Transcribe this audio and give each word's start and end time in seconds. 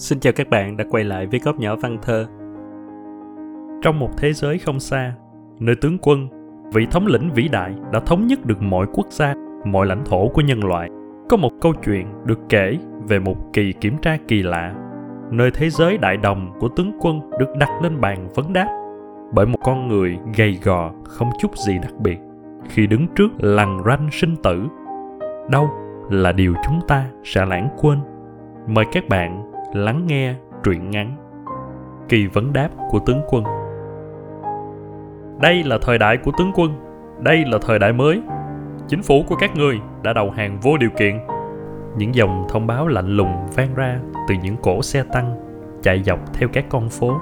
Xin 0.00 0.20
chào 0.20 0.32
các 0.32 0.50
bạn 0.50 0.76
đã 0.76 0.84
quay 0.90 1.04
lại 1.04 1.26
với 1.26 1.40
góc 1.44 1.58
nhỏ 1.58 1.76
văn 1.76 1.98
thơ. 2.02 2.26
Trong 3.82 3.98
một 3.98 4.08
thế 4.16 4.32
giới 4.32 4.58
không 4.58 4.80
xa, 4.80 5.14
nơi 5.58 5.74
tướng 5.76 5.98
quân, 6.02 6.28
vị 6.72 6.86
thống 6.90 7.06
lĩnh 7.06 7.30
vĩ 7.34 7.48
đại 7.48 7.74
đã 7.92 8.00
thống 8.00 8.26
nhất 8.26 8.46
được 8.46 8.62
mọi 8.62 8.86
quốc 8.92 9.06
gia, 9.10 9.34
mọi 9.64 9.86
lãnh 9.86 10.04
thổ 10.04 10.28
của 10.28 10.40
nhân 10.40 10.64
loại, 10.64 10.88
có 11.28 11.36
một 11.36 11.50
câu 11.60 11.72
chuyện 11.84 12.06
được 12.24 12.38
kể 12.48 12.78
về 13.08 13.18
một 13.18 13.36
kỳ 13.52 13.72
kiểm 13.72 13.98
tra 14.02 14.16
kỳ 14.28 14.42
lạ. 14.42 14.74
Nơi 15.30 15.50
thế 15.50 15.70
giới 15.70 15.98
đại 15.98 16.16
đồng 16.16 16.52
của 16.60 16.68
tướng 16.68 16.92
quân 17.00 17.20
được 17.38 17.56
đặt 17.58 17.70
lên 17.82 18.00
bàn 18.00 18.28
vấn 18.34 18.52
đáp 18.52 18.68
bởi 19.32 19.46
một 19.46 19.58
con 19.62 19.88
người 19.88 20.18
gầy 20.36 20.58
gò 20.62 20.92
không 21.04 21.30
chút 21.38 21.56
gì 21.56 21.78
đặc 21.78 21.92
biệt 21.98 22.18
khi 22.68 22.86
đứng 22.86 23.06
trước 23.16 23.28
lằn 23.38 23.78
ranh 23.86 24.08
sinh 24.12 24.36
tử. 24.42 24.62
Đâu 25.50 25.70
là 26.10 26.32
điều 26.32 26.54
chúng 26.66 26.80
ta 26.88 27.04
sẽ 27.24 27.46
lãng 27.46 27.68
quên? 27.80 27.98
Mời 28.66 28.84
các 28.92 29.08
bạn 29.08 29.49
lắng 29.72 30.06
nghe 30.06 30.34
truyện 30.64 30.90
ngắn 30.90 31.16
kỳ 32.10 32.26
vấn 32.26 32.52
đáp 32.52 32.68
của 32.90 32.98
tướng 32.98 33.22
quân. 33.28 33.44
Đây 35.40 35.62
là 35.64 35.78
thời 35.82 35.98
đại 35.98 36.16
của 36.16 36.30
tướng 36.38 36.52
quân, 36.54 36.72
đây 37.18 37.44
là 37.46 37.58
thời 37.62 37.78
đại 37.78 37.92
mới. 37.92 38.22
Chính 38.88 39.02
phủ 39.02 39.24
của 39.28 39.36
các 39.36 39.56
ngươi 39.56 39.80
đã 40.02 40.12
đầu 40.12 40.30
hàng 40.30 40.58
vô 40.62 40.76
điều 40.76 40.90
kiện. 40.90 41.18
Những 41.96 42.14
dòng 42.14 42.46
thông 42.48 42.66
báo 42.66 42.88
lạnh 42.88 43.16
lùng 43.16 43.32
vang 43.54 43.74
ra 43.74 44.00
từ 44.28 44.34
những 44.42 44.56
cổ 44.62 44.82
xe 44.82 45.02
tăng 45.12 45.36
chạy 45.82 46.02
dọc 46.02 46.34
theo 46.34 46.48
các 46.52 46.64
con 46.68 46.88
phố. 46.88 47.12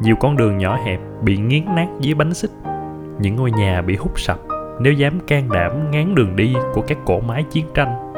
Nhiều 0.00 0.16
con 0.20 0.36
đường 0.36 0.58
nhỏ 0.58 0.78
hẹp 0.84 1.00
bị 1.22 1.36
nghiến 1.36 1.64
nát 1.76 1.88
dưới 2.00 2.14
bánh 2.14 2.34
xích. 2.34 2.50
Những 3.20 3.36
ngôi 3.36 3.50
nhà 3.50 3.82
bị 3.82 3.96
hút 3.96 4.20
sập 4.20 4.38
nếu 4.80 4.92
dám 4.92 5.20
can 5.26 5.48
đảm 5.52 5.90
ngán 5.90 6.14
đường 6.14 6.36
đi 6.36 6.54
của 6.74 6.82
các 6.86 6.98
cỗ 7.04 7.20
máy 7.20 7.44
chiến 7.50 7.66
tranh. 7.74 8.12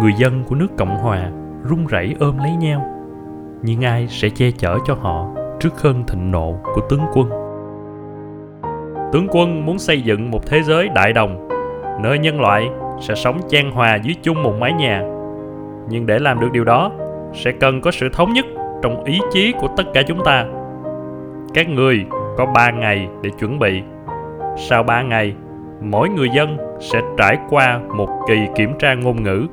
Người 0.00 0.12
dân 0.18 0.44
của 0.44 0.54
nước 0.54 0.68
cộng 0.78 0.96
hòa 0.96 1.30
run 1.64 1.86
rẩy 1.86 2.14
ôm 2.20 2.38
lấy 2.38 2.56
nhau. 2.56 2.84
Nhưng 3.62 3.84
ai 3.84 4.06
sẽ 4.08 4.28
che 4.28 4.50
chở 4.50 4.78
cho 4.84 4.94
họ 4.94 5.26
trước 5.60 5.70
cơn 5.82 6.04
thịnh 6.06 6.30
nộ 6.30 6.54
của 6.74 6.80
tướng 6.88 7.02
quân? 7.12 7.28
Tướng 9.12 9.26
quân 9.30 9.66
muốn 9.66 9.78
xây 9.78 10.00
dựng 10.00 10.30
một 10.30 10.46
thế 10.46 10.62
giới 10.62 10.88
đại 10.88 11.12
đồng. 11.12 11.48
Nơi 12.02 12.18
nhân 12.18 12.40
loại 12.40 12.70
sẽ 13.00 13.14
sống 13.14 13.40
chan 13.48 13.70
hòa 13.70 13.96
dưới 13.96 14.14
chung 14.22 14.42
một 14.42 14.54
mái 14.60 14.72
nhà. 14.72 15.02
Nhưng 15.88 16.06
để 16.06 16.18
làm 16.18 16.40
được 16.40 16.52
điều 16.52 16.64
đó, 16.64 16.92
sẽ 17.32 17.52
cần 17.52 17.80
có 17.80 17.90
sự 17.90 18.08
thống 18.12 18.32
nhất 18.32 18.46
trong 18.82 19.04
ý 19.04 19.18
chí 19.32 19.52
của 19.60 19.68
tất 19.76 19.84
cả 19.94 20.02
chúng 20.02 20.24
ta. 20.24 20.44
Các 21.54 21.68
người 21.68 22.04
có 22.36 22.46
ba 22.54 22.70
ngày 22.70 23.08
để 23.22 23.30
chuẩn 23.38 23.58
bị. 23.58 23.82
Sau 24.56 24.82
ba 24.82 25.02
ngày, 25.02 25.34
mỗi 25.80 26.08
người 26.08 26.28
dân 26.34 26.56
sẽ 26.80 27.00
trải 27.18 27.38
qua 27.50 27.80
một 27.96 28.08
kỳ 28.28 28.38
kiểm 28.54 28.78
tra 28.78 28.94
ngôn 28.94 29.22
ngữ 29.22 29.46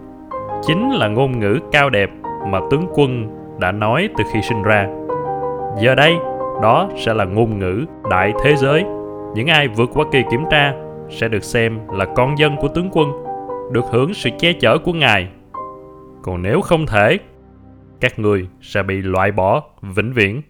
chính 0.61 0.91
là 0.91 1.07
ngôn 1.07 1.39
ngữ 1.39 1.59
cao 1.71 1.89
đẹp 1.89 2.09
mà 2.47 2.59
tướng 2.71 2.87
quân 2.93 3.29
đã 3.59 3.71
nói 3.71 4.09
từ 4.17 4.23
khi 4.33 4.41
sinh 4.41 4.63
ra. 4.63 4.87
Giờ 5.81 5.95
đây, 5.95 6.15
đó 6.61 6.89
sẽ 6.97 7.13
là 7.13 7.25
ngôn 7.25 7.59
ngữ 7.59 7.85
đại 8.09 8.33
thế 8.43 8.55
giới. 8.55 8.83
Những 9.35 9.47
ai 9.47 9.67
vượt 9.67 9.89
qua 9.93 10.05
kỳ 10.11 10.23
kiểm 10.31 10.43
tra 10.51 10.73
sẽ 11.09 11.27
được 11.27 11.43
xem 11.43 11.79
là 11.91 12.05
con 12.15 12.37
dân 12.37 12.55
của 12.57 12.67
tướng 12.67 12.89
quân, 12.91 13.11
được 13.71 13.85
hưởng 13.91 14.13
sự 14.13 14.29
che 14.39 14.53
chở 14.53 14.77
của 14.77 14.93
ngài. 14.93 15.29
Còn 16.23 16.41
nếu 16.41 16.61
không 16.61 16.85
thể, 16.85 17.17
các 17.99 18.19
người 18.19 18.47
sẽ 18.61 18.83
bị 18.83 19.01
loại 19.01 19.31
bỏ 19.31 19.63
vĩnh 19.81 20.13
viễn. 20.13 20.41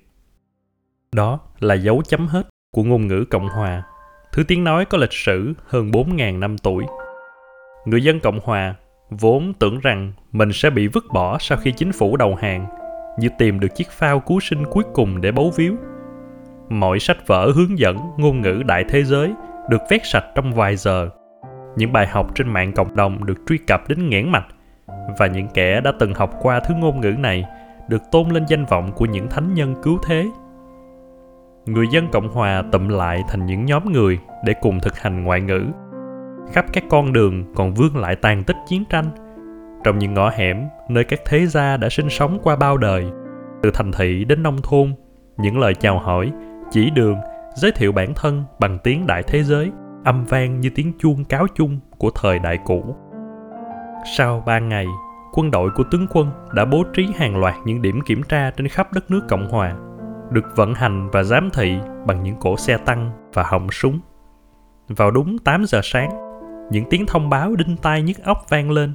Đó 1.16 1.40
là 1.60 1.76
dấu 1.76 2.02
chấm 2.08 2.28
hết 2.28 2.48
của 2.72 2.84
ngôn 2.84 3.08
ngữ 3.08 3.26
cộng 3.30 3.48
hòa. 3.48 3.84
Thứ 4.32 4.44
tiếng 4.48 4.64
nói 4.64 4.86
có 4.86 4.98
lịch 4.98 5.14
sử 5.14 5.54
hơn 5.68 5.92
4.000 5.92 6.40
năm 6.40 6.58
tuổi. 6.58 6.86
Người 7.86 8.04
dân 8.04 8.20
cộng 8.20 8.40
hòa 8.44 8.76
vốn 9.10 9.54
tưởng 9.60 9.80
rằng 9.80 10.14
mình 10.32 10.50
sẽ 10.54 10.70
bị 10.70 10.88
vứt 10.88 11.06
bỏ 11.14 11.38
sau 11.40 11.58
khi 11.58 11.72
chính 11.72 11.92
phủ 11.92 12.18
đầu 12.18 12.36
hàng, 12.36 12.66
như 13.20 13.30
tìm 13.38 13.60
được 13.60 13.76
chiếc 13.76 13.92
phao 13.92 14.20
cứu 14.20 14.40
sinh 14.40 14.66
cuối 14.66 14.84
cùng 14.94 15.22
để 15.22 15.32
bấu 15.32 15.52
víu. 15.56 15.76
Mọi 16.70 17.00
sách 17.00 17.28
vở 17.28 17.52
hướng 17.56 17.80
dẫn 17.80 17.98
ngôn 18.18 18.42
ngữ 18.42 18.64
đại 18.66 18.86
thế 18.90 19.04
giới 19.04 19.34
được 19.70 19.82
vét 19.90 20.02
sạch 20.06 20.26
trong 20.36 20.54
vài 20.54 20.76
giờ. 20.76 21.10
Những 21.76 21.94
bài 21.94 22.08
học 22.08 22.36
trên 22.36 22.48
mạng 22.48 22.72
cộng 22.72 22.96
đồng 22.96 23.26
được 23.26 23.38
truy 23.48 23.58
cập 23.58 23.90
đến 23.90 24.10
nghẽn 24.10 24.32
mạch, 24.32 24.46
và 25.18 25.28
những 25.28 25.48
kẻ 25.54 25.82
đã 25.82 25.92
từng 26.00 26.14
học 26.14 26.34
qua 26.42 26.60
thứ 26.60 26.74
ngôn 26.76 27.02
ngữ 27.02 27.12
này 27.12 27.46
được 27.88 28.02
tôn 28.12 28.30
lên 28.30 28.46
danh 28.48 28.66
vọng 28.66 28.92
của 28.96 29.06
những 29.06 29.28
thánh 29.30 29.54
nhân 29.54 29.76
cứu 29.84 29.98
thế. 30.06 30.26
Người 31.66 31.88
dân 31.92 32.08
cộng 32.12 32.28
hòa 32.28 32.64
tụm 32.72 32.88
lại 32.88 33.24
thành 33.28 33.46
những 33.46 33.66
nhóm 33.66 33.92
người 33.92 34.20
để 34.46 34.54
cùng 34.62 34.80
thực 34.80 35.00
hành 35.00 35.24
ngoại 35.24 35.42
ngữ 35.42 35.66
khắp 36.54 36.66
các 36.74 36.84
con 36.90 37.14
đường 37.14 37.54
còn 37.56 37.74
vương 37.74 37.98
lại 37.98 38.16
tàn 38.16 38.44
tích 38.44 38.58
chiến 38.68 38.84
tranh. 38.90 39.06
Trong 39.84 40.00
những 40.00 40.14
ngõ 40.14 40.30
hẻm 40.30 40.68
nơi 40.90 41.04
các 41.04 41.20
thế 41.26 41.46
gia 41.46 41.78
đã 41.78 41.90
sinh 41.90 42.10
sống 42.10 42.40
qua 42.44 42.56
bao 42.56 42.78
đời, 42.78 43.06
từ 43.64 43.72
thành 43.74 43.92
thị 43.92 44.26
đến 44.26 44.44
nông 44.44 44.62
thôn, 44.62 44.94
những 45.38 45.60
lời 45.60 45.74
chào 45.76 46.00
hỏi, 46.00 46.32
chỉ 46.72 46.90
đường, 46.90 47.18
giới 47.56 47.72
thiệu 47.72 47.92
bản 47.92 48.14
thân 48.16 48.44
bằng 48.60 48.78
tiếng 48.84 49.08
đại 49.08 49.24
thế 49.24 49.44
giới, 49.44 49.72
âm 50.06 50.24
vang 50.24 50.60
như 50.60 50.70
tiếng 50.76 50.94
chuông 51.00 51.26
cáo 51.26 51.48
chung 51.56 51.80
của 51.98 52.10
thời 52.16 52.40
đại 52.40 52.60
cũ. 52.66 52.96
Sau 54.18 54.44
ba 54.46 54.60
ngày, 54.60 54.86
quân 55.34 55.52
đội 55.52 55.70
của 55.76 55.84
tướng 55.92 56.08
quân 56.10 56.32
đã 56.54 56.66
bố 56.66 56.84
trí 56.94 57.08
hàng 57.16 57.38
loạt 57.40 57.56
những 57.66 57.82
điểm 57.82 58.02
kiểm 58.06 58.24
tra 58.24 58.52
trên 58.52 58.68
khắp 58.68 58.94
đất 58.94 59.12
nước 59.12 59.22
cộng 59.30 59.50
hòa, 59.50 59.76
được 60.32 60.46
vận 60.56 60.74
hành 60.74 61.10
và 61.10 61.24
giám 61.24 61.50
thị 61.54 61.78
bằng 62.06 62.24
những 62.24 62.36
cỗ 62.36 62.58
xe 62.58 62.78
tăng 62.78 63.12
và 63.34 63.44
họng 63.44 63.72
súng. 63.72 64.00
Vào 64.88 65.12
đúng 65.12 65.38
8 65.38 65.66
giờ 65.66 65.80
sáng 65.84 66.29
những 66.72 66.86
tiếng 66.90 67.06
thông 67.06 67.30
báo 67.30 67.56
đinh 67.56 67.78
tai 67.82 68.02
nhức 68.02 68.24
óc 68.24 68.46
vang 68.50 68.72
lên. 68.72 68.94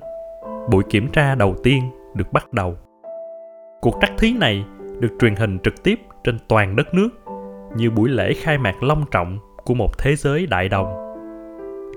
Buổi 0.70 0.82
kiểm 0.90 1.08
tra 1.08 1.34
đầu 1.34 1.54
tiên 1.62 1.82
được 2.14 2.32
bắt 2.32 2.52
đầu. 2.52 2.76
Cuộc 3.80 3.94
trắc 4.00 4.12
thí 4.18 4.32
này 4.32 4.64
được 5.00 5.08
truyền 5.20 5.34
hình 5.34 5.58
trực 5.62 5.82
tiếp 5.82 6.00
trên 6.24 6.38
toàn 6.48 6.76
đất 6.76 6.94
nước, 6.94 7.08
như 7.76 7.90
buổi 7.90 8.08
lễ 8.08 8.34
khai 8.34 8.58
mạc 8.58 8.82
long 8.82 9.04
trọng 9.10 9.38
của 9.64 9.74
một 9.74 9.98
thế 9.98 10.16
giới 10.16 10.46
đại 10.46 10.68
đồng. 10.68 10.94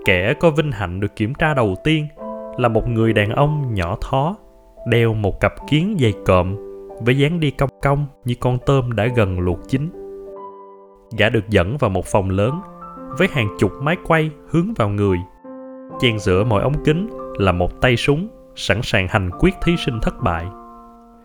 Kẻ 0.06 0.34
có 0.34 0.50
vinh 0.50 0.72
hạnh 0.72 1.00
được 1.00 1.16
kiểm 1.16 1.34
tra 1.34 1.54
đầu 1.54 1.76
tiên 1.84 2.08
là 2.58 2.68
một 2.68 2.88
người 2.88 3.14
đàn 3.14 3.30
ông 3.30 3.74
nhỏ 3.74 3.98
thó, 4.02 4.36
đeo 4.88 5.14
một 5.14 5.40
cặp 5.40 5.54
kiến 5.70 5.98
dày 6.00 6.14
cộm 6.26 6.56
với 7.02 7.18
dáng 7.18 7.40
đi 7.40 7.52
cong 7.52 7.70
cong 7.82 8.06
như 8.26 8.36
con 8.40 8.58
tôm 8.66 8.96
đã 8.96 9.08
gần 9.08 9.40
luộc 9.40 9.60
chín. 9.68 9.90
Gã 11.18 11.30
được 11.30 11.50
dẫn 11.50 11.78
vào 11.78 11.90
một 11.90 12.06
phòng 12.06 12.30
lớn 12.30 12.60
với 13.18 13.28
hàng 13.32 13.48
chục 13.60 13.72
máy 13.82 13.98
quay 14.08 14.32
hướng 14.50 14.74
vào 14.78 14.90
người 14.90 15.18
chen 16.00 16.20
giữa 16.20 16.44
mỗi 16.44 16.62
ống 16.62 16.84
kính 16.86 17.10
là 17.38 17.52
một 17.52 17.82
tay 17.82 17.98
súng 17.98 18.28
sẵn 18.56 18.82
sàng 18.82 19.08
hành 19.08 19.30
quyết 19.40 19.56
thí 19.62 19.78
sinh 19.78 20.00
thất 20.02 20.14
bại. 20.24 20.46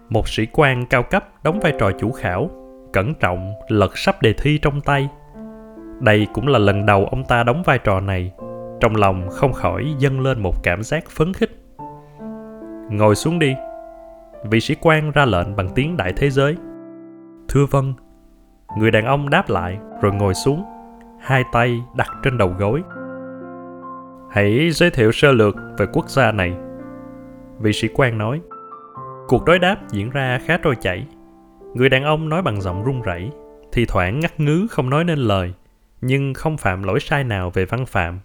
Một 0.08 0.28
sĩ 0.28 0.46
quan 0.52 0.86
cao 0.86 1.02
cấp 1.02 1.24
đóng 1.44 1.60
vai 1.60 1.72
trò 1.78 1.90
chủ 2.00 2.12
khảo, 2.12 2.50
cẩn 2.92 3.14
trọng, 3.14 3.52
lật 3.68 3.98
sắp 3.98 4.22
đề 4.22 4.32
thi 4.32 4.58
trong 4.58 4.80
tay. 4.80 5.08
Đây 6.00 6.26
cũng 6.34 6.48
là 6.48 6.58
lần 6.58 6.86
đầu 6.86 7.06
ông 7.06 7.24
ta 7.24 7.42
đóng 7.42 7.62
vai 7.62 7.78
trò 7.78 8.00
này, 8.00 8.32
trong 8.80 8.96
lòng 8.96 9.28
không 9.30 9.52
khỏi 9.52 9.94
dâng 9.98 10.20
lên 10.20 10.42
một 10.42 10.54
cảm 10.62 10.82
giác 10.82 11.04
phấn 11.10 11.32
khích. 11.32 11.50
Ngồi 12.90 13.14
xuống 13.14 13.38
đi. 13.38 13.54
Vị 14.44 14.60
sĩ 14.60 14.76
quan 14.80 15.10
ra 15.10 15.24
lệnh 15.24 15.56
bằng 15.56 15.68
tiếng 15.74 15.96
đại 15.96 16.12
thế 16.16 16.30
giới. 16.30 16.56
Thưa 17.48 17.66
vâng. 17.70 17.94
Người 18.78 18.90
đàn 18.90 19.04
ông 19.04 19.30
đáp 19.30 19.50
lại 19.50 19.78
rồi 20.00 20.12
ngồi 20.12 20.34
xuống, 20.34 20.64
hai 21.20 21.44
tay 21.52 21.80
đặt 21.96 22.08
trên 22.22 22.38
đầu 22.38 22.54
gối. 22.58 22.82
Hãy 24.34 24.70
giới 24.70 24.90
thiệu 24.90 25.12
sơ 25.12 25.32
lược 25.32 25.56
về 25.78 25.86
quốc 25.92 26.10
gia 26.10 26.32
này. 26.32 26.52
Vị 27.60 27.72
sĩ 27.72 27.88
quan 27.94 28.18
nói. 28.18 28.40
Cuộc 29.28 29.44
đối 29.44 29.58
đáp 29.58 29.76
diễn 29.90 30.10
ra 30.10 30.40
khá 30.46 30.58
trôi 30.62 30.76
chảy. 30.80 31.06
Người 31.74 31.88
đàn 31.88 32.04
ông 32.04 32.28
nói 32.28 32.42
bằng 32.42 32.60
giọng 32.60 32.84
run 32.84 33.02
rẩy, 33.02 33.30
thì 33.72 33.86
thoảng 33.86 34.20
ngắt 34.20 34.40
ngứ 34.40 34.66
không 34.70 34.90
nói 34.90 35.04
nên 35.04 35.18
lời, 35.18 35.52
nhưng 36.00 36.34
không 36.34 36.56
phạm 36.56 36.82
lỗi 36.82 37.00
sai 37.00 37.24
nào 37.24 37.50
về 37.50 37.64
văn 37.64 37.86
phạm. 37.86 38.20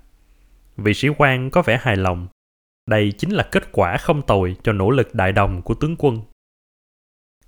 Vị 0.78 0.94
sĩ 0.94 1.08
quan 1.18 1.50
có 1.50 1.62
vẻ 1.62 1.80
hài 1.82 1.96
lòng. 1.96 2.28
Đây 2.90 3.12
chính 3.18 3.32
là 3.32 3.48
kết 3.52 3.72
quả 3.72 3.98
không 3.98 4.22
tồi 4.22 4.56
cho 4.64 4.74
nỗ 4.74 4.90
lực 4.90 5.16
đại 5.16 5.32
đồng 5.32 5.62
của 5.62 5.74
tướng 5.74 5.96
quân. 5.98 6.22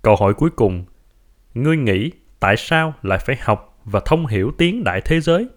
Câu 0.02 0.16
hỏi 0.16 0.34
cuối 0.34 0.50
cùng, 0.50 0.84
ngươi 1.54 1.76
nghĩ 1.76 2.10
tại 2.40 2.56
sao 2.56 2.94
lại 3.02 3.18
phải 3.26 3.36
học 3.40 3.80
và 3.84 4.00
thông 4.04 4.26
hiểu 4.26 4.52
tiếng 4.58 4.84
đại 4.84 5.00
thế 5.04 5.20
giới? 5.20 5.48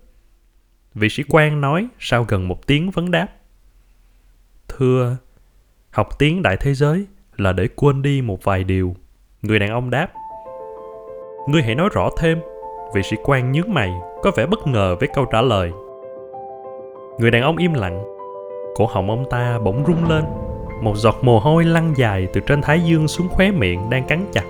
Vị 0.96 1.10
sĩ 1.10 1.24
quan 1.30 1.62
nói 1.62 1.88
sau 2.00 2.26
gần 2.28 2.48
một 2.48 2.68
tiếng 2.68 2.92
vấn 2.92 3.12
đáp. 3.12 3.28
Thưa, 4.68 5.18
học 5.90 6.20
tiếng 6.20 6.42
đại 6.42 6.58
thế 6.58 6.74
giới 6.74 7.06
là 7.38 7.54
để 7.54 7.68
quên 7.76 8.02
đi 8.02 8.22
một 8.22 8.44
vài 8.44 8.64
điều. 8.64 8.96
Người 9.42 9.60
đàn 9.60 9.70
ông 9.70 9.90
đáp. 9.90 10.08
Ngươi 11.50 11.64
hãy 11.64 11.76
nói 11.76 11.90
rõ 11.94 12.10
thêm. 12.20 12.40
Vị 12.96 13.02
sĩ 13.04 13.16
quan 13.24 13.52
nhướng 13.52 13.74
mày, 13.74 13.92
có 14.22 14.32
vẻ 14.36 14.46
bất 14.46 14.68
ngờ 14.68 14.96
với 15.00 15.10
câu 15.14 15.26
trả 15.26 15.42
lời. 15.42 15.72
Người 17.20 17.32
đàn 17.32 17.42
ông 17.42 17.58
im 17.58 17.74
lặng. 17.74 18.04
Cổ 18.76 18.86
họng 18.86 19.10
ông 19.10 19.26
ta 19.30 19.60
bỗng 19.60 19.84
rung 19.88 20.10
lên. 20.10 20.24
Một 20.82 20.98
giọt 20.98 21.16
mồ 21.22 21.40
hôi 21.40 21.66
lăn 21.66 21.94
dài 21.98 22.28
từ 22.34 22.42
trên 22.42 22.62
thái 22.62 22.82
dương 22.82 23.08
xuống 23.08 23.30
khóe 23.30 23.52
miệng 23.52 23.90
đang 23.90 24.08
cắn 24.08 24.26
chặt. 24.34 24.46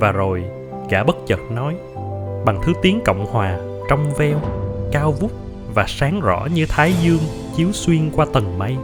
Và 0.00 0.12
rồi, 0.12 0.44
gã 0.90 1.04
bất 1.04 1.16
chợt 1.26 1.40
nói, 1.50 1.76
bằng 2.44 2.60
thứ 2.62 2.72
tiếng 2.82 3.00
Cộng 3.04 3.26
Hòa, 3.26 3.58
trong 3.88 4.10
veo, 4.16 4.38
cao 4.92 5.12
vút 5.12 5.32
và 5.74 5.84
sáng 5.88 6.20
rõ 6.20 6.48
như 6.54 6.66
thái 6.66 6.94
dương 7.02 7.20
chiếu 7.56 7.72
xuyên 7.72 8.10
qua 8.10 8.26
tầng 8.32 8.58
mây. 8.58 8.76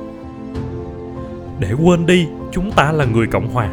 Để 1.61 1.73
quên 1.85 2.07
đi, 2.07 2.27
chúng 2.53 2.71
ta 2.71 2.93
là 2.93 3.05
người 3.05 3.27
cộng 3.27 3.49
hòa. 3.53 3.69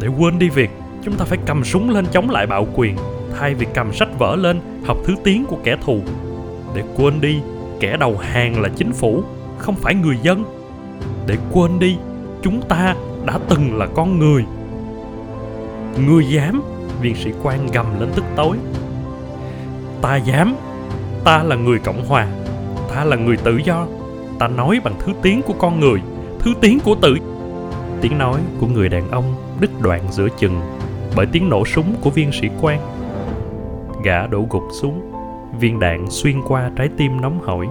Để 0.00 0.08
quên 0.18 0.38
đi 0.38 0.48
việc 0.48 0.70
chúng 1.04 1.14
ta 1.14 1.24
phải 1.24 1.38
cầm 1.46 1.64
súng 1.64 1.90
lên 1.90 2.06
chống 2.12 2.30
lại 2.30 2.46
bạo 2.46 2.66
quyền, 2.74 2.96
thay 3.38 3.54
vì 3.54 3.66
cầm 3.74 3.92
sách 3.92 4.08
vở 4.18 4.36
lên 4.36 4.60
học 4.84 4.96
thứ 5.06 5.14
tiếng 5.24 5.44
của 5.44 5.56
kẻ 5.64 5.76
thù. 5.84 6.00
Để 6.74 6.82
quên 6.96 7.20
đi, 7.20 7.40
kẻ 7.80 7.96
đầu 7.96 8.18
hàng 8.18 8.60
là 8.60 8.68
chính 8.68 8.92
phủ, 8.92 9.22
không 9.58 9.74
phải 9.74 9.94
người 9.94 10.16
dân. 10.22 10.44
Để 11.26 11.36
quên 11.52 11.78
đi, 11.78 11.96
chúng 12.42 12.62
ta 12.68 12.94
đã 13.26 13.38
từng 13.48 13.78
là 13.78 13.86
con 13.86 14.18
người. 14.18 14.44
Người 16.06 16.24
dám, 16.28 16.62
viên 17.00 17.14
sĩ 17.16 17.30
quan 17.42 17.66
gầm 17.66 18.00
lên 18.00 18.08
tức 18.14 18.24
tối. 18.36 18.56
Ta 20.02 20.16
dám 20.16 20.56
ta 21.24 21.42
là 21.42 21.56
người 21.56 21.78
cộng 21.78 22.06
hòa, 22.06 22.26
ta 22.94 23.04
là 23.04 23.16
người 23.16 23.36
tự 23.36 23.56
do. 23.56 23.86
Ta 24.38 24.48
nói 24.48 24.80
bằng 24.84 24.94
thứ 24.98 25.12
tiếng 25.22 25.42
của 25.42 25.54
con 25.58 25.80
người, 25.80 26.00
thứ 26.38 26.52
tiếng 26.60 26.80
của 26.80 26.94
tự 27.02 27.16
tiếng 28.00 28.18
nói 28.18 28.40
của 28.60 28.66
người 28.66 28.88
đàn 28.88 29.10
ông 29.10 29.34
đứt 29.60 29.70
đoạn 29.80 30.02
giữa 30.10 30.28
chừng 30.38 30.60
bởi 31.16 31.26
tiếng 31.26 31.48
nổ 31.48 31.64
súng 31.64 31.94
của 32.00 32.10
viên 32.10 32.32
sĩ 32.32 32.48
quan. 32.60 32.80
Gã 34.04 34.26
đổ 34.26 34.46
gục 34.50 34.62
xuống, 34.72 35.12
viên 35.60 35.80
đạn 35.80 36.10
xuyên 36.10 36.42
qua 36.48 36.70
trái 36.76 36.88
tim 36.96 37.20
nóng 37.20 37.40
hổi. 37.42 37.68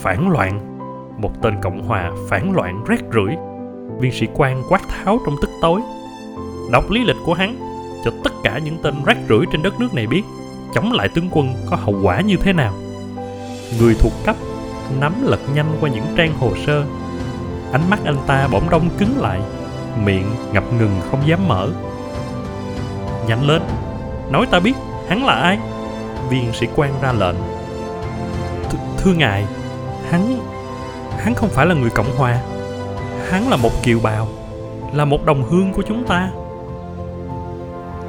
Phản 0.00 0.28
loạn, 0.28 0.60
một 1.18 1.42
tên 1.42 1.54
cộng 1.62 1.82
hòa 1.82 2.10
phản 2.28 2.52
loạn 2.52 2.84
rét 2.86 3.00
rưởi. 3.12 3.36
Viên 4.00 4.12
sĩ 4.12 4.26
quan 4.34 4.62
quát 4.68 4.80
tháo 4.88 5.18
trong 5.26 5.34
tức 5.42 5.50
tối. 5.62 5.80
Đọc 6.72 6.90
lý 6.90 7.04
lịch 7.04 7.16
của 7.24 7.34
hắn 7.34 7.56
cho 8.04 8.10
tất 8.24 8.32
cả 8.44 8.58
những 8.64 8.76
tên 8.82 8.94
rác 9.06 9.16
rưởi 9.28 9.46
trên 9.52 9.62
đất 9.62 9.80
nước 9.80 9.94
này 9.94 10.06
biết 10.06 10.22
chống 10.74 10.92
lại 10.92 11.08
tướng 11.08 11.28
quân 11.32 11.54
có 11.70 11.76
hậu 11.76 11.94
quả 12.02 12.20
như 12.20 12.36
thế 12.36 12.52
nào? 12.52 12.74
Người 13.78 13.94
thuộc 13.94 14.12
cấp 14.24 14.36
nắm 15.00 15.14
lật 15.22 15.40
nhanh 15.54 15.76
qua 15.80 15.90
những 15.90 16.04
trang 16.16 16.34
hồ 16.38 16.52
sơ. 16.66 16.84
Ánh 17.72 17.90
mắt 17.90 17.98
anh 18.04 18.16
ta 18.26 18.48
bỗng 18.52 18.70
đông 18.70 18.88
cứng 18.98 19.20
lại, 19.20 19.40
miệng 20.04 20.34
ngập 20.52 20.64
ngừng 20.78 21.00
không 21.10 21.20
dám 21.26 21.48
mở. 21.48 21.68
Nhanh 23.28 23.46
lên, 23.46 23.62
nói 24.30 24.46
ta 24.50 24.60
biết, 24.60 24.74
hắn 25.08 25.24
là 25.24 25.34
ai? 25.34 25.58
Viên 26.28 26.52
sĩ 26.52 26.66
quan 26.76 26.92
ra 27.02 27.12
lệnh. 27.12 27.36
Th- 28.70 28.98
thưa 28.98 29.12
ngài, 29.12 29.46
hắn 30.10 30.38
hắn 31.18 31.34
không 31.34 31.48
phải 31.48 31.66
là 31.66 31.74
người 31.74 31.90
cộng 31.90 32.16
hòa. 32.16 32.38
Hắn 33.30 33.48
là 33.48 33.56
một 33.56 33.70
kiều 33.82 34.00
bào, 34.02 34.28
là 34.92 35.04
một 35.04 35.24
đồng 35.24 35.42
hương 35.50 35.72
của 35.72 35.82
chúng 35.88 36.04
ta. 36.04 36.30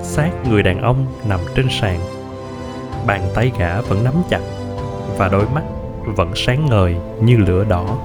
Xác 0.02 0.32
người 0.50 0.64
đàn 0.64 0.82
ông 0.82 1.06
nằm 1.30 1.40
trên 1.56 1.68
sàn 1.70 2.00
bàn 3.08 3.22
tay 3.36 3.52
gã 3.60 3.82
vẫn 3.82 4.04
nắm 4.04 4.14
chặt, 4.30 4.42
và 5.18 5.30
đôi 5.30 5.46
mắt 5.56 5.64
vẫn 6.06 6.32
sáng 6.36 6.66
ngời 6.66 6.96
như 7.22 7.38
lửa 7.38 7.66
đỏ. 7.70 7.98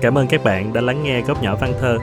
Cảm 0.00 0.18
ơn 0.18 0.26
các 0.26 0.44
bạn 0.44 0.72
đã 0.72 0.80
lắng 0.80 1.02
nghe 1.02 1.20
góc 1.20 1.42
nhỏ 1.42 1.56
văn 1.56 1.72
thơ. 1.80 1.98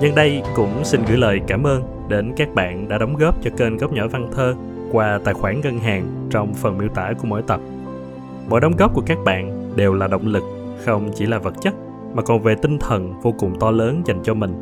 Nhân 0.00 0.14
đây 0.14 0.42
cũng 0.54 0.84
xin 0.84 1.00
gửi 1.08 1.16
lời 1.16 1.40
cảm 1.46 1.66
ơn 1.66 1.82
đến 2.08 2.32
các 2.36 2.54
bạn 2.54 2.88
đã 2.88 2.98
đóng 2.98 3.16
góp 3.16 3.42
cho 3.42 3.50
kênh 3.56 3.76
góc 3.76 3.92
nhỏ 3.92 4.08
văn 4.08 4.28
thơ 4.32 4.54
qua 4.92 5.20
tài 5.24 5.34
khoản 5.34 5.60
ngân 5.60 5.78
hàng 5.78 6.28
trong 6.30 6.54
phần 6.54 6.78
miêu 6.78 6.88
tả 6.88 7.12
của 7.18 7.26
mỗi 7.28 7.42
tập. 7.42 7.60
Mỗi 8.48 8.60
đóng 8.60 8.76
góp 8.76 8.94
của 8.94 9.02
các 9.06 9.18
bạn 9.24 9.70
đều 9.76 9.94
là 9.94 10.06
động 10.06 10.26
lực, 10.26 10.44
không 10.84 11.10
chỉ 11.14 11.26
là 11.26 11.38
vật 11.38 11.54
chất, 11.60 11.74
mà 12.14 12.22
còn 12.22 12.42
về 12.42 12.54
tinh 12.54 12.78
thần 12.78 13.14
vô 13.22 13.34
cùng 13.38 13.60
to 13.60 13.70
lớn 13.70 14.02
dành 14.06 14.20
cho 14.22 14.34
mình, 14.34 14.54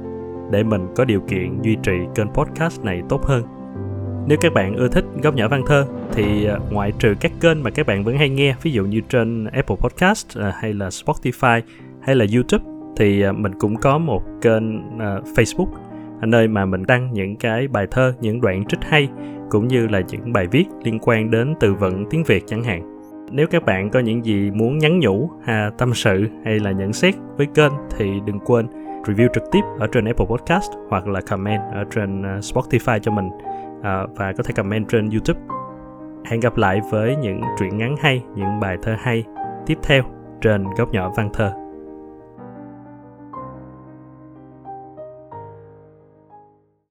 để 0.50 0.62
mình 0.62 0.88
có 0.96 1.04
điều 1.04 1.20
kiện 1.20 1.62
duy 1.62 1.76
trì 1.82 1.92
kênh 2.14 2.32
podcast 2.32 2.84
này 2.84 3.02
tốt 3.08 3.24
hơn 3.24 3.42
nếu 4.28 4.38
các 4.40 4.52
bạn 4.52 4.74
ưa 4.74 4.88
thích 4.88 5.04
góc 5.22 5.34
nhỏ 5.34 5.48
văn 5.48 5.62
thơ 5.66 5.86
thì 6.12 6.46
à, 6.46 6.58
ngoại 6.70 6.92
trừ 6.98 7.14
các 7.20 7.32
kênh 7.40 7.62
mà 7.62 7.70
các 7.70 7.86
bạn 7.86 8.04
vẫn 8.04 8.16
hay 8.16 8.28
nghe 8.28 8.54
ví 8.62 8.72
dụ 8.72 8.84
như 8.84 9.00
trên 9.08 9.44
Apple 9.44 9.76
Podcast 9.76 10.38
à, 10.38 10.52
hay 10.60 10.72
là 10.72 10.88
Spotify 10.88 11.60
hay 12.00 12.16
là 12.16 12.24
YouTube 12.34 12.64
thì 12.96 13.22
à, 13.22 13.32
mình 13.32 13.52
cũng 13.58 13.76
có 13.76 13.98
một 13.98 14.22
kênh 14.42 14.98
Facebook 15.34 15.68
nơi 16.22 16.48
mà 16.48 16.64
mình 16.64 16.82
đăng 16.86 17.12
những 17.12 17.36
cái 17.36 17.68
bài 17.68 17.86
thơ, 17.90 18.14
những 18.20 18.40
đoạn 18.40 18.64
trích 18.64 18.80
hay 18.82 19.08
cũng 19.50 19.68
như 19.68 19.88
là 19.88 20.00
những 20.00 20.32
bài 20.32 20.46
viết 20.46 20.64
liên 20.84 20.98
quan 20.98 21.30
đến 21.30 21.54
từ 21.60 21.74
vựng 21.74 22.04
tiếng 22.10 22.24
Việt 22.24 22.44
chẳng 22.46 22.64
hạn. 22.64 23.00
Nếu 23.30 23.46
các 23.46 23.64
bạn 23.64 23.90
có 23.90 24.00
những 24.00 24.24
gì 24.24 24.50
muốn 24.50 24.78
nhắn 24.78 24.98
nhủ, 24.98 25.30
à, 25.44 25.70
tâm 25.78 25.94
sự 25.94 26.26
hay 26.44 26.58
là 26.58 26.72
nhận 26.72 26.92
xét 26.92 27.14
với 27.36 27.46
kênh 27.54 27.72
thì 27.96 28.10
đừng 28.26 28.38
quên 28.40 28.66
review 29.04 29.28
trực 29.34 29.44
tiếp 29.52 29.60
ở 29.78 29.86
trên 29.92 30.04
Apple 30.04 30.26
Podcast 30.26 30.70
hoặc 30.88 31.06
là 31.06 31.20
comment 31.20 31.62
ở 31.72 31.84
trên 31.94 32.22
Spotify 32.22 32.98
cho 32.98 33.12
mình 33.12 33.28
à, 33.82 34.06
và 34.16 34.32
có 34.32 34.42
thể 34.42 34.52
comment 34.56 34.88
trên 34.88 35.10
YouTube. 35.10 35.40
Hẹn 36.24 36.40
gặp 36.40 36.56
lại 36.56 36.80
với 36.90 37.16
những 37.16 37.40
truyện 37.58 37.78
ngắn 37.78 37.96
hay, 38.00 38.24
những 38.34 38.60
bài 38.60 38.76
thơ 38.82 38.96
hay 38.98 39.24
tiếp 39.66 39.78
theo 39.82 40.02
trên 40.40 40.64
góc 40.78 40.92
nhỏ 40.92 41.12
văn 41.16 41.30
thơ. 41.32 41.67